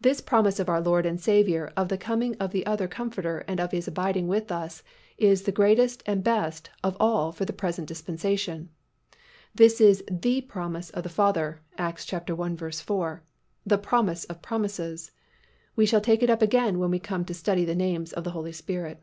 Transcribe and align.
This 0.00 0.20
promise 0.20 0.58
of 0.58 0.68
our 0.68 0.80
Lord 0.80 1.06
and 1.06 1.20
Saviour 1.20 1.72
of 1.76 1.88
the 1.88 1.96
coming 1.96 2.34
of 2.40 2.50
the 2.50 2.66
other 2.66 2.88
Comforter 2.88 3.44
and 3.46 3.60
of 3.60 3.70
His 3.70 3.86
abiding 3.86 4.26
with 4.26 4.50
us 4.50 4.82
is 5.18 5.42
the 5.42 5.52
greatest 5.52 6.02
and 6.04 6.24
best 6.24 6.70
of 6.82 6.96
all 6.98 7.30
for 7.30 7.44
the 7.44 7.52
present 7.52 7.86
dispensation. 7.86 8.70
This 9.54 9.80
is 9.80 10.02
the 10.10 10.40
promise 10.40 10.90
of 10.90 11.04
the 11.04 11.08
Father 11.08 11.62
(Acts 11.78 12.12
i. 12.12 12.70
4), 12.72 13.22
the 13.64 13.78
promise 13.78 14.24
of 14.24 14.42
promises. 14.42 15.12
We 15.76 15.86
shall 15.86 16.00
take 16.00 16.24
it 16.24 16.28
up 16.30 16.42
again 16.42 16.80
when 16.80 16.90
we 16.90 16.98
come 16.98 17.24
to 17.26 17.32
study 17.32 17.64
the 17.64 17.76
names 17.76 18.12
of 18.12 18.24
the 18.24 18.32
Holy 18.32 18.50
Spirit. 18.50 19.00